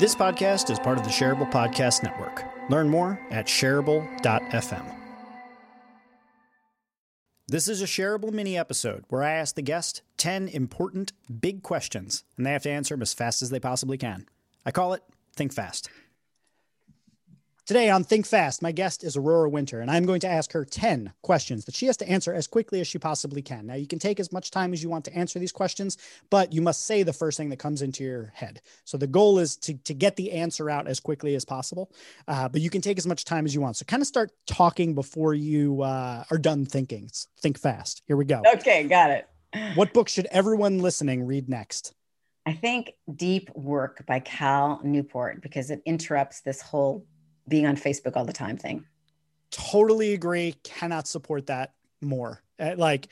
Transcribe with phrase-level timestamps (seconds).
[0.00, 2.42] This podcast is part of the Shareable Podcast Network.
[2.70, 4.96] Learn more at shareable.fm.
[7.46, 12.24] This is a shareable mini episode where I ask the guest 10 important big questions,
[12.38, 14.24] and they have to answer them as fast as they possibly can.
[14.64, 15.02] I call it
[15.36, 15.90] Think Fast.
[17.70, 20.64] Today on Think Fast, my guest is Aurora Winter, and I'm going to ask her
[20.64, 23.68] 10 questions that she has to answer as quickly as she possibly can.
[23.68, 25.96] Now, you can take as much time as you want to answer these questions,
[26.30, 28.60] but you must say the first thing that comes into your head.
[28.84, 31.92] So the goal is to, to get the answer out as quickly as possible,
[32.26, 33.76] uh, but you can take as much time as you want.
[33.76, 37.08] So kind of start talking before you uh, are done thinking.
[37.38, 38.02] Think fast.
[38.08, 38.42] Here we go.
[38.54, 39.28] Okay, got it.
[39.76, 41.94] What book should everyone listening read next?
[42.44, 47.06] I think Deep Work by Cal Newport because it interrupts this whole
[47.48, 48.84] being on Facebook all the time thing.
[49.50, 50.54] Totally agree.
[50.62, 52.42] Cannot support that more.
[52.58, 53.08] Uh, like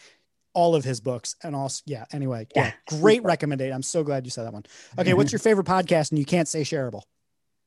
[0.55, 2.05] all of his books and also, yeah.
[2.12, 3.74] Anyway, yeah, yeah great recommendation.
[3.74, 4.64] I'm so glad you said that one.
[4.98, 6.10] Okay, what's your favorite podcast?
[6.10, 7.02] And you can't say shareable.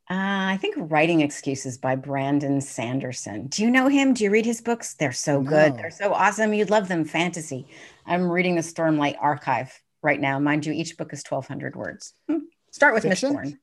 [0.09, 3.47] Uh, I think Writing Excuses by Brandon Sanderson.
[3.47, 4.13] Do you know him?
[4.13, 4.95] Do you read his books?
[4.95, 5.71] They're so good.
[5.71, 5.77] No.
[5.77, 6.53] They're so awesome.
[6.53, 7.05] You'd love them.
[7.05, 7.65] Fantasy.
[8.05, 10.37] I'm reading the Stormlight Archive right now.
[10.37, 12.13] Mind you, each book is 1,200 words.
[12.27, 12.39] Hmm.
[12.71, 13.33] Start with Fiction?
[13.33, 13.57] Mistborn.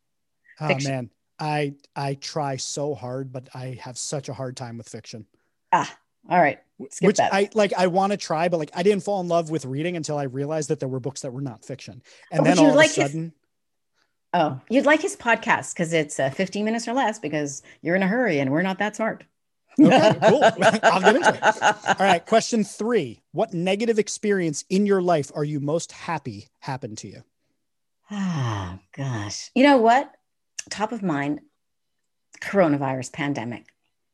[0.60, 0.90] Oh Fiction.
[0.90, 5.26] man, I I try so hard, but I have such a hard time with fiction.
[5.72, 6.58] Ah, all right.
[7.00, 7.32] Which that.
[7.32, 7.72] I like.
[7.76, 10.24] I want to try, but like I didn't fall in love with reading until I
[10.24, 12.98] realized that there were books that were not fiction, and oh, then all like of
[12.98, 13.22] a sudden.
[13.24, 13.32] His,
[14.34, 18.02] oh, you'd like his podcast because it's uh, 15 minutes or less because you're in
[18.02, 19.24] a hurry and we're not that smart.
[19.80, 20.40] okay, cool.
[20.82, 21.98] I'll get into it.
[22.00, 22.24] All right.
[22.24, 27.22] Question three What negative experience in your life are you most happy happened to you?
[28.10, 29.50] Ah, gosh.
[29.54, 30.12] You know what?
[30.68, 31.40] Top of mind
[32.40, 33.66] coronavirus pandemic.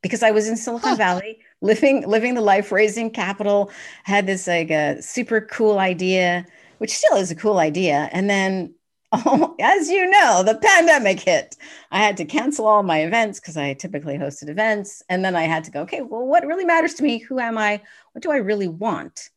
[0.02, 0.96] Because I was in Silicon huh.
[0.96, 3.70] Valley living living the life raising capital
[4.02, 6.44] had this like a super cool idea
[6.78, 8.10] which still is a cool idea.
[8.12, 8.74] And then
[9.12, 11.56] oh, as you know the pandemic hit.
[11.90, 15.02] I had to cancel all my events because I typically hosted events.
[15.08, 17.18] And then I had to go okay well what really matters to me?
[17.18, 17.80] Who am I?
[18.12, 19.30] What do I really want?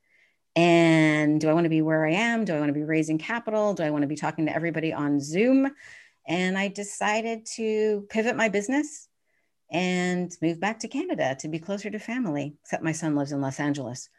[0.58, 2.44] And do I want to be where I am?
[2.44, 3.76] Do I want to be raising capital?
[3.76, 5.72] Do I want to be talking to everybody on Zoom
[6.28, 9.08] and I decided to pivot my business
[9.72, 13.42] and move back to Canada to be closer to family, except my son lives in
[13.42, 14.10] Los Angeles.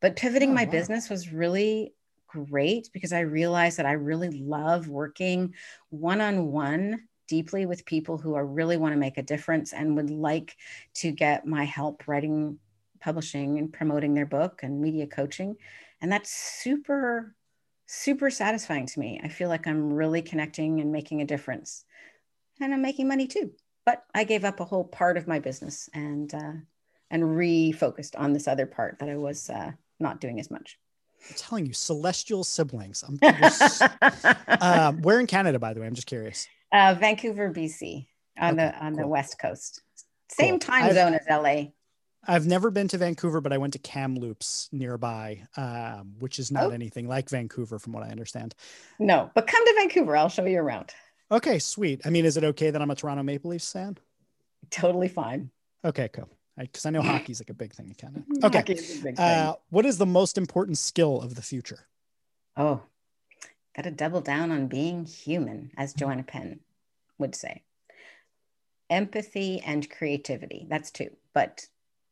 [0.00, 0.70] But pivoting oh, my wow.
[0.70, 1.92] business was really
[2.26, 5.54] great because I realized that I really love working
[5.90, 9.96] one on one deeply with people who are really want to make a difference and
[9.96, 10.56] would like
[10.94, 12.58] to get my help writing,
[13.00, 15.56] publishing, and promoting their book and media coaching.
[16.00, 17.34] And that's super
[17.86, 19.20] super satisfying to me.
[19.22, 21.84] I feel like I'm really connecting and making a difference.
[22.60, 23.52] And I'm making money too.
[23.84, 26.52] But I gave up a whole part of my business and uh,
[27.10, 29.70] and refocused on this other part that I was uh,
[30.00, 30.78] not doing as much.
[31.28, 33.04] I'm telling you, celestial siblings.
[33.06, 33.18] I'm,
[34.60, 35.86] um, where in Canada, by the way?
[35.86, 36.48] I'm just curious.
[36.72, 38.06] Uh, Vancouver, BC,
[38.38, 39.02] on okay, the on cool.
[39.02, 39.82] the west coast.
[40.28, 40.58] Same cool.
[40.58, 41.70] time I've, zone as LA.
[42.26, 46.64] I've never been to Vancouver, but I went to Kamloops nearby, um, which is not
[46.64, 46.70] oh.
[46.70, 48.54] anything like Vancouver, from what I understand.
[48.98, 50.16] No, but come to Vancouver.
[50.16, 50.92] I'll show you around.
[51.30, 52.02] Okay, sweet.
[52.04, 53.98] I mean, is it okay that I'm a Toronto Maple Leafs fan?
[54.70, 55.50] Totally fine.
[55.84, 56.28] Okay, cool.
[56.56, 58.24] Because I, I, know hockey's like a big thing in Canada.
[58.44, 58.72] Okay.
[58.72, 61.86] Is uh, what is the most important skill of the future?
[62.56, 62.80] Oh,
[63.74, 66.60] got to double down on being human, as Joanna Penn
[67.18, 67.62] would say.
[68.88, 70.66] Empathy and creativity.
[70.68, 71.10] That's two.
[71.34, 71.66] But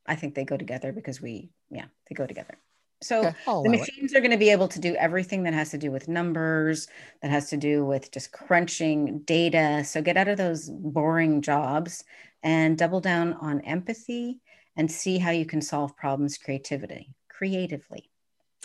[0.07, 2.59] I think they go together because we, yeah, they go together.
[3.03, 4.17] So okay, the machines it.
[4.17, 6.89] are going to be able to do everything that has to do with numbers,
[7.21, 9.85] that has to do with just crunching data.
[9.85, 12.05] So get out of those boring jobs
[12.43, 14.41] and double down on empathy
[14.77, 18.11] and see how you can solve problems creativity, creatively.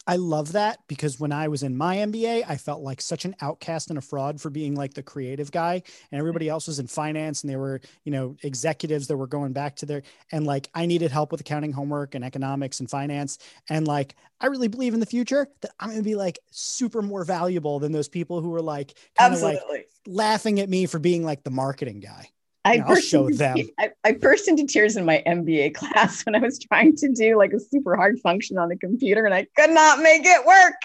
[0.09, 3.35] I love that because when I was in my MBA, I felt like such an
[3.41, 6.53] outcast and a fraud for being like the creative guy, and everybody mm-hmm.
[6.53, 9.85] else was in finance and they were, you know, executives that were going back to
[9.85, 13.37] their and like I needed help with accounting homework and economics and finance.
[13.69, 17.23] And like I really believe in the future that I'm gonna be like super more
[17.23, 19.59] valuable than those people who were like kind of like
[20.07, 22.29] laughing at me for being like the marketing guy.
[22.69, 23.57] I I'll show them.
[23.79, 27.35] I, I, burst into tears in my MBA class when I was trying to do
[27.35, 30.75] like a super hard function on the computer and I could not make it work.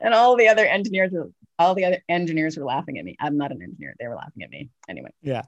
[0.00, 3.16] And all the other engineers were all the other engineers were laughing at me.
[3.20, 3.94] I'm not an engineer.
[3.98, 4.70] They were laughing at me.
[4.88, 5.10] Anyway.
[5.20, 5.42] Yeah.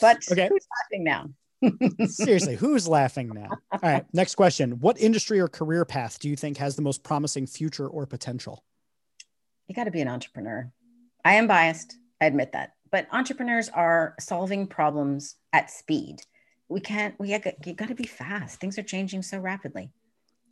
[0.00, 0.48] But okay.
[0.48, 1.28] who's laughing now?
[2.06, 3.48] Seriously, who's laughing now?
[3.70, 4.04] All right.
[4.12, 4.80] Next question.
[4.80, 8.64] What industry or career path do you think has the most promising future or potential?
[9.68, 10.72] You got to be an entrepreneur.
[11.24, 11.96] I am biased.
[12.20, 16.18] I admit that but entrepreneurs are solving problems at speed.
[16.68, 18.60] We can't, we got, you got to be fast.
[18.60, 19.90] Things are changing so rapidly.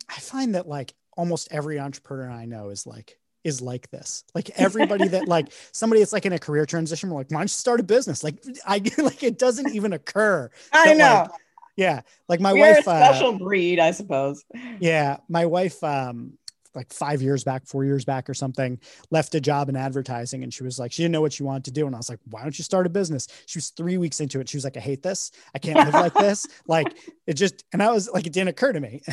[0.09, 4.23] I find that like almost every entrepreneur I know is like is like this.
[4.35, 7.43] Like everybody that like somebody that's like in a career transition, we're like, why don't
[7.43, 8.23] you start a business?
[8.23, 10.49] Like I like it doesn't even occur.
[10.73, 11.27] I know.
[11.29, 11.31] Like,
[11.77, 12.01] yeah.
[12.27, 14.43] Like my We're wife a uh, special breed, I suppose.
[14.79, 16.33] yeah, my wife um
[16.75, 18.79] like 5 years back, 4 years back or something,
[19.09, 21.65] left a job in advertising and she was like she didn't know what she wanted
[21.65, 23.97] to do and I was like, "Why don't you start a business?" She was 3
[23.97, 24.49] weeks into it.
[24.49, 25.31] She was like, "I hate this.
[25.53, 26.97] I can't live like this." Like
[27.27, 29.01] it just and I was like it didn't occur to me.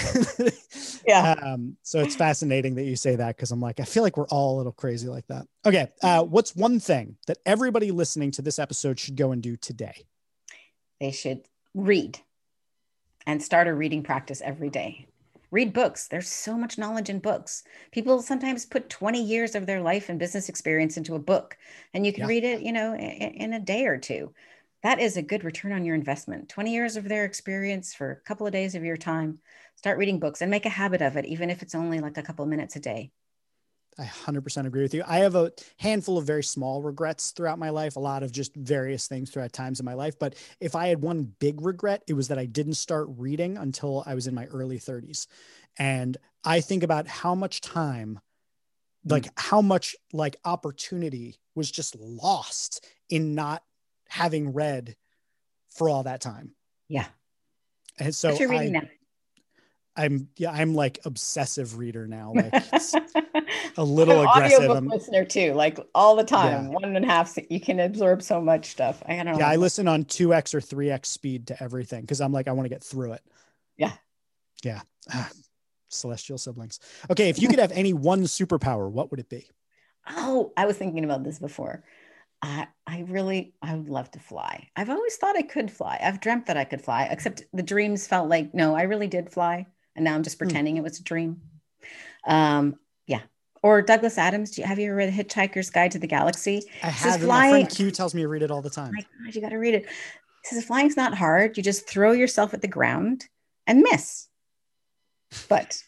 [1.06, 1.34] Yeah.
[1.43, 4.28] Um so it's fascinating that you say that cuz I'm like I feel like we're
[4.28, 5.46] all a little crazy like that.
[5.64, 9.56] Okay, uh what's one thing that everybody listening to this episode should go and do
[9.56, 10.06] today?
[11.00, 12.19] They should read
[13.26, 15.07] and start a reading practice every day.
[15.50, 16.08] Read books.
[16.08, 17.62] There's so much knowledge in books.
[17.92, 21.58] People sometimes put 20 years of their life and business experience into a book,
[21.92, 22.26] and you can Yeah.
[22.26, 24.32] read it, you know, in, in a day or two.
[24.82, 26.48] That is a good return on your investment.
[26.48, 29.40] 20 years of their experience for a couple of days of your time.
[29.76, 32.22] Start reading books and make a habit of it, even if it's only like a
[32.22, 33.12] couple of minutes a day.
[33.98, 35.02] I 100% agree with you.
[35.06, 38.54] I have a handful of very small regrets throughout my life, a lot of just
[38.54, 40.18] various things throughout times in my life.
[40.18, 44.04] But if I had one big regret, it was that I didn't start reading until
[44.06, 45.26] I was in my early 30s.
[45.78, 48.20] And I think about how much time,
[49.04, 49.10] hmm.
[49.10, 53.64] like how much like opportunity was just lost in not
[54.08, 54.96] having read
[55.70, 56.52] for all that time.
[56.88, 57.06] Yeah.
[57.98, 58.88] And so you're reading I,
[59.98, 62.32] I'm, yeah, I'm like obsessive reader now.
[62.34, 62.54] Like
[63.76, 64.70] a little I'm aggressive.
[64.70, 66.72] I'm- listener too, like all the time.
[66.72, 67.36] One and a half.
[67.50, 69.02] You can absorb so much stuff.
[69.06, 69.38] I don't know.
[69.38, 72.66] Yeah, I listen on 2x or 3x speed to everything because I'm like, I want
[72.66, 73.22] to get through it.
[73.76, 73.92] Yeah.
[74.64, 74.80] Yeah.
[75.12, 75.30] Ah,
[75.88, 76.80] celestial siblings.
[77.10, 77.28] Okay.
[77.28, 79.46] If you could have any one superpower, what would it be?
[80.10, 81.84] Oh, I was thinking about this before.
[82.40, 84.68] I I really I would love to fly.
[84.76, 85.98] I've always thought I could fly.
[86.00, 89.30] I've dreamt that I could fly, except the dreams felt like no, I really did
[89.30, 89.66] fly,
[89.98, 90.44] and now I'm just Hmm.
[90.46, 91.42] pretending it was a dream.
[92.24, 93.22] Um, yeah.
[93.62, 94.52] Or Douglas Adams.
[94.52, 96.62] Do you have you ever read Hitchhiker's Guide to the Galaxy?
[96.82, 97.26] I have.
[97.26, 98.92] My friend Q tells me to read it all the time.
[98.92, 99.82] My God, you got to read it.
[99.82, 99.88] It
[100.44, 101.56] says flying's not hard.
[101.56, 103.26] You just throw yourself at the ground
[103.66, 104.28] and miss.
[105.48, 105.82] But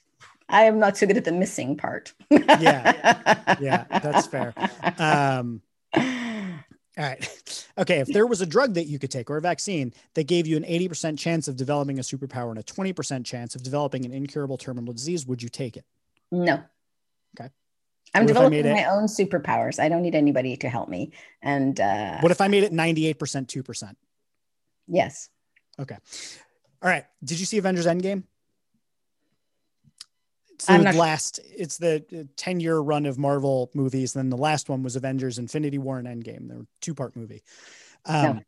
[0.48, 2.12] I am not so good at the missing part.
[2.30, 3.56] Yeah.
[3.60, 4.52] Yeah, that's fair.
[4.98, 5.62] Um,
[5.94, 6.02] all
[6.98, 7.59] right.
[7.78, 8.00] Okay.
[8.00, 10.56] If there was a drug that you could take or a vaccine that gave you
[10.56, 14.58] an 80% chance of developing a superpower and a 20% chance of developing an incurable
[14.58, 15.84] terminal disease, would you take it?
[16.32, 16.62] No.
[17.38, 17.50] Okay.
[18.14, 19.78] I'm What developing made it- my own superpowers.
[19.78, 21.12] I don't need anybody to help me.
[21.42, 23.14] And uh, What if I made it 98%,
[23.46, 23.94] 2%?
[24.88, 25.28] yes,
[25.78, 25.96] Okay.
[26.82, 27.04] All right.
[27.24, 28.24] Did you see Avengers Endgame?
[30.60, 31.40] It's I'm the last.
[31.44, 34.14] It's the 10 year run of Marvel movies.
[34.14, 36.48] and Then the last one was Avengers Infinity War and Endgame.
[36.48, 37.42] They're two part movie.
[38.04, 38.40] Um, No.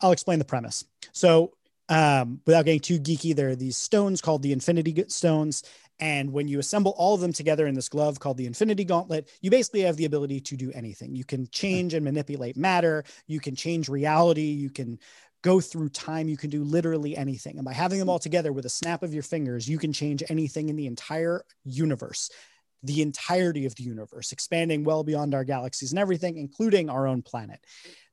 [0.00, 0.84] I'll explain the premise.
[1.12, 1.52] So,
[1.88, 5.62] um, without getting too geeky, there are these stones called the Infinity Stones.
[6.00, 9.28] And when you assemble all of them together in this glove called the Infinity Gauntlet,
[9.40, 11.16] you basically have the ability to do anything.
[11.16, 13.04] You can change and manipulate matter.
[13.26, 14.42] You can change reality.
[14.42, 15.00] You can
[15.42, 16.28] go through time.
[16.28, 17.58] You can do literally anything.
[17.58, 20.22] And by having them all together with a snap of your fingers, you can change
[20.28, 22.30] anything in the entire universe,
[22.82, 27.22] the entirety of the universe, expanding well beyond our galaxies and everything, including our own
[27.22, 27.64] planet.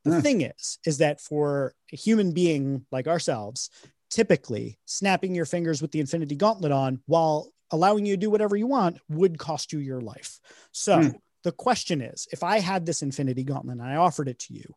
[0.03, 0.21] The Mm.
[0.21, 3.69] thing is, is that for a human being like ourselves,
[4.11, 8.55] typically snapping your fingers with the Infinity Gauntlet on while allowing you to do whatever
[8.55, 10.39] you want would cost you your life.
[10.71, 11.19] So Mm.
[11.43, 14.75] the question is if I had this Infinity Gauntlet and I offered it to you,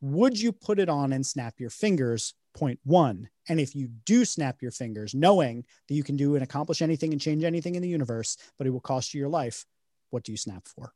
[0.00, 2.34] would you put it on and snap your fingers?
[2.54, 3.28] Point one.
[3.48, 7.12] And if you do snap your fingers, knowing that you can do and accomplish anything
[7.12, 9.66] and change anything in the universe, but it will cost you your life,
[10.10, 10.92] what do you snap for?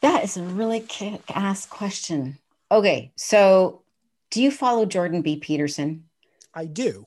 [0.00, 2.38] that is a really kick ass question.
[2.70, 3.82] Okay, so
[4.30, 5.36] do you follow Jordan B.
[5.36, 6.04] Peterson?
[6.54, 7.04] I do.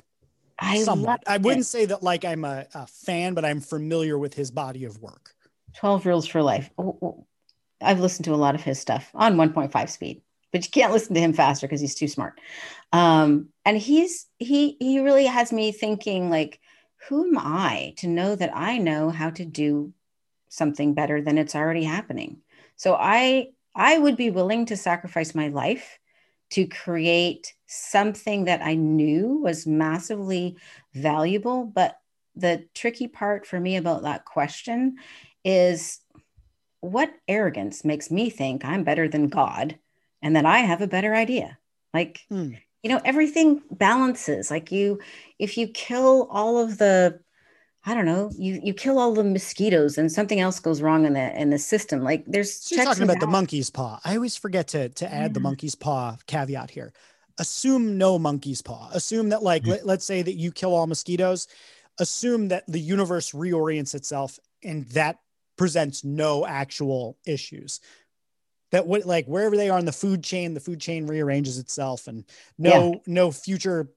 [0.60, 1.24] I somewhat.
[1.28, 4.86] I wouldn't say that like I'm a, a fan, but I'm familiar with his body
[4.86, 5.34] of work.
[5.76, 6.70] 12 Rules for Life.
[6.78, 7.26] Oh, oh.
[7.82, 10.22] I've listened to a lot of his stuff on 1.5 speed,
[10.52, 12.40] but you can't listen to him faster because he's too smart.
[12.92, 16.60] Um, and he's he he really has me thinking like,
[17.08, 19.94] who am I to know that I know how to do
[20.50, 22.42] something better than it's already happening?
[22.76, 26.00] So I I would be willing to sacrifice my life
[26.52, 30.58] to create something that I knew was massively
[30.94, 31.64] valuable.
[31.64, 31.98] But
[32.36, 34.98] the tricky part for me about that question
[35.46, 36.00] is
[36.82, 39.80] what arrogance makes me think I'm better than God
[40.22, 41.58] and that I have a better idea.
[41.94, 42.54] Like, Hmm.
[42.84, 44.50] you know, everything balances.
[44.50, 45.00] Like you,
[45.40, 47.20] if you kill all of the,
[47.86, 51.14] I don't know, you you kill all the mosquitoes and something else goes wrong in
[51.14, 52.04] the in the system.
[52.04, 54.00] Like there's So talking and about the monkey's paw.
[54.06, 56.94] I always forget to to add the monkey's paw caveat here.
[57.40, 58.90] Assume no monkey's paw.
[58.94, 59.70] Assume that like Mm.
[59.70, 61.48] let, let's say that you kill all mosquitoes.
[62.00, 65.20] Assume that the universe reorients itself and that
[65.58, 67.80] presents no actual issues.
[68.72, 72.08] That what like wherever they are in the food chain, the food chain rearranges itself,
[72.08, 72.26] and
[72.58, 73.00] no yeah.
[73.08, 73.90] no future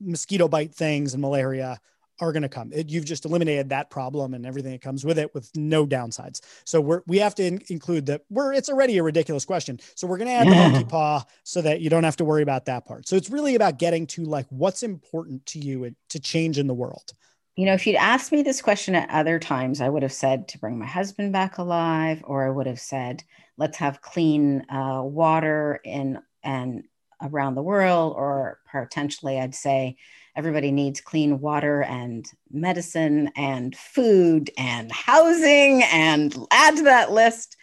[0.00, 1.80] mosquito bite things and malaria
[2.20, 2.72] are going to come.
[2.72, 6.40] It, you've just eliminated that problem and everything that comes with it with no downsides.
[6.64, 9.80] So we're we have to in, include that we're it's already a ridiculous question.
[9.96, 12.42] So we're going to add the monkey paw so that you don't have to worry
[12.42, 13.08] about that part.
[13.08, 16.74] So it's really about getting to like what's important to you to change in the
[16.74, 17.12] world.
[17.56, 20.48] You know, if you'd asked me this question at other times, I would have said
[20.48, 23.24] to bring my husband back alive, or I would have said,
[23.56, 26.84] let's have clean uh, water in and
[27.20, 29.96] around the world, or potentially I'd say
[30.34, 37.56] everybody needs clean water and medicine and food and housing and add to that list.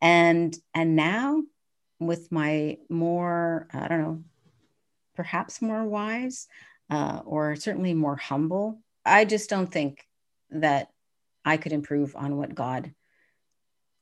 [0.00, 1.42] And and now
[1.98, 4.24] with my more, I don't know,
[5.16, 6.46] perhaps more wise,
[6.88, 10.06] uh, or certainly more humble I just don't think
[10.50, 10.90] that
[11.44, 12.92] I could improve on what God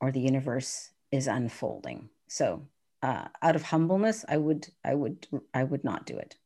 [0.01, 2.09] or the universe is unfolding.
[2.29, 2.67] So,
[3.03, 6.37] uh, out of humbleness, I would, I would, I would not do it.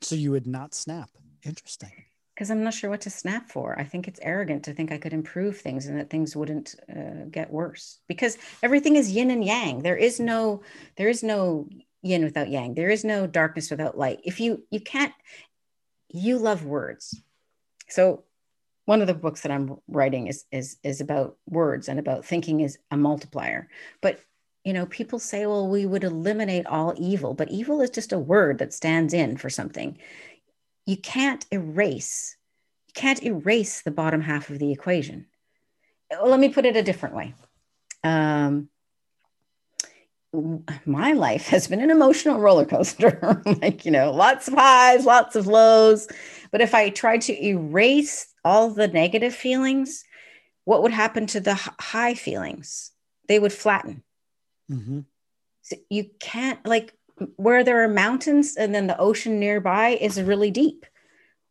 [0.00, 1.10] So you would not snap.
[1.44, 1.92] Interesting.
[2.34, 3.78] Because I'm not sure what to snap for.
[3.78, 7.26] I think it's arrogant to think I could improve things and that things wouldn't uh,
[7.30, 7.98] get worse.
[8.08, 9.82] Because everything is yin and yang.
[9.82, 10.62] There is no,
[10.96, 11.68] there is no
[12.00, 12.72] yin without yang.
[12.74, 14.20] There is no darkness without light.
[14.24, 15.12] If you, you can't,
[16.08, 17.20] you love words
[17.90, 18.24] so
[18.90, 22.58] one of the books that I'm writing is is is about words and about thinking
[22.58, 23.68] is a multiplier.
[24.00, 24.18] But
[24.64, 28.18] you know, people say, well, we would eliminate all evil, but evil is just a
[28.18, 29.96] word that stands in for something.
[30.86, 32.36] You can't erase,
[32.88, 35.26] you can't erase the bottom half of the equation.
[36.20, 37.34] Let me put it a different way.
[38.02, 38.70] Um,
[40.84, 45.34] my life has been an emotional roller coaster like you know lots of highs lots
[45.34, 46.06] of lows
[46.52, 50.04] but if i try to erase all the negative feelings
[50.64, 52.92] what would happen to the high feelings
[53.28, 54.02] they would flatten
[54.70, 55.00] mm-hmm.
[55.62, 56.94] so you can't like
[57.36, 60.86] where there are mountains and then the ocean nearby is really deep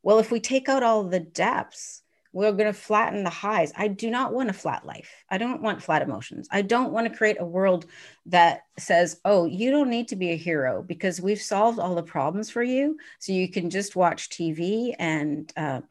[0.03, 3.73] well if we take out all the depths we're going to flatten the highs.
[3.75, 5.25] I do not want a flat life.
[5.29, 6.47] I don't want flat emotions.
[6.51, 7.85] I don't want to create a world
[8.27, 12.03] that says, oh, you don't need to be a hero because we've solved all the
[12.03, 12.97] problems for you.
[13.17, 15.81] So you can just watch TV and uh,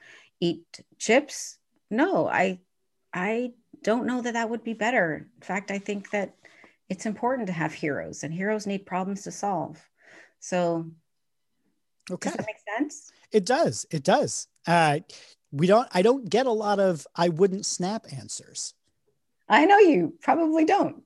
[0.40, 1.58] eat chips.
[1.90, 2.60] No, I,
[3.12, 3.52] I
[3.82, 5.28] don't know that that would be better.
[5.36, 6.34] In fact, I think that
[6.88, 9.78] it's important to have heroes and heroes need problems to solve.
[10.40, 10.90] So,
[12.10, 12.30] okay.
[12.30, 13.12] Does that make sense?
[13.30, 13.86] It does.
[13.90, 14.48] It does.
[14.66, 15.00] Uh,
[15.52, 18.74] we don't i don't get a lot of i wouldn't snap answers
[19.48, 21.02] i know you probably don't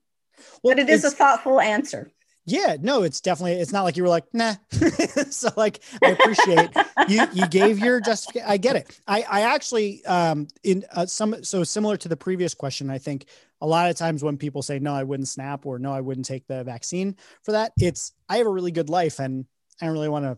[0.63, 2.11] well, but it is a thoughtful answer
[2.45, 4.55] yeah no it's definitely it's not like you were like nah
[5.29, 6.69] so like i appreciate
[7.07, 11.43] you you gave your just i get it i i actually um in uh, some
[11.43, 13.25] so similar to the previous question i think
[13.61, 16.25] a lot of times when people say no i wouldn't snap or no i wouldn't
[16.25, 19.45] take the vaccine for that it's i have a really good life and
[19.81, 20.37] i don't really want to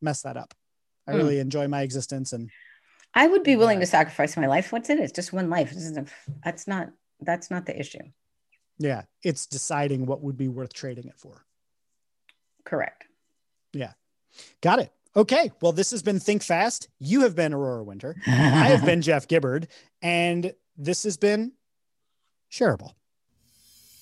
[0.00, 0.54] mess that up
[1.06, 1.16] i mm.
[1.16, 2.50] really enjoy my existence and
[3.14, 4.72] I would be willing to sacrifice my life.
[4.72, 5.02] What's in it?
[5.02, 5.74] It's just one life.
[6.42, 6.88] That's not
[7.20, 7.98] that's not the issue.
[8.82, 11.44] Yeah, it's deciding what would be worth trading it for.
[12.64, 13.04] Correct.
[13.72, 13.92] Yeah.
[14.60, 14.92] Got it.
[15.14, 15.52] Okay.
[15.60, 16.88] Well, this has been Think Fast.
[16.98, 18.16] You have been Aurora Winter.
[18.26, 19.68] I have been Jeff Gibbard.
[20.00, 21.52] And this has been
[22.50, 22.94] Shareable.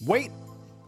[0.06, 0.30] Wait,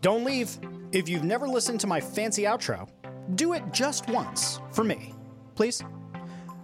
[0.00, 0.58] don't leave.
[0.92, 2.88] If you've never listened to my fancy outro,
[3.34, 5.14] do it just once for me,
[5.54, 5.82] please.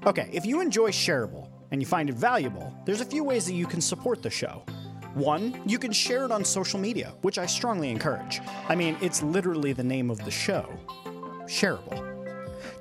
[0.06, 3.52] Okay, if you enjoy Shareable and you find it valuable, there's a few ways that
[3.52, 4.64] you can support the show.
[5.18, 8.40] One, you can share it on social media, which I strongly encourage.
[8.68, 10.68] I mean, it's literally the name of the show
[11.46, 12.04] Shareable.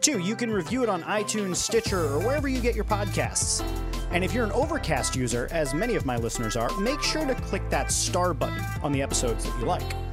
[0.01, 3.63] Two, you can review it on iTunes, Stitcher, or wherever you get your podcasts.
[4.11, 7.33] And if you're an Overcast user, as many of my listeners are, make sure to
[7.33, 10.06] click that star button on the episodes that you like.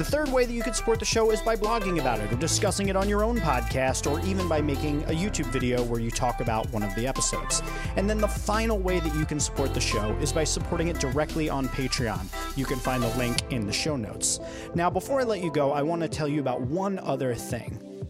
[0.00, 2.36] The third way that you can support the show is by blogging about it or
[2.36, 6.10] discussing it on your own podcast or even by making a YouTube video where you
[6.10, 7.60] talk about one of the episodes.
[7.96, 10.98] And then the final way that you can support the show is by supporting it
[10.98, 12.26] directly on Patreon.
[12.56, 14.40] You can find the link in the show notes.
[14.74, 17.89] Now, before I let you go, I want to tell you about one other thing.